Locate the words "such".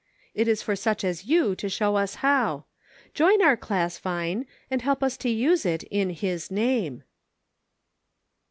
0.75-1.03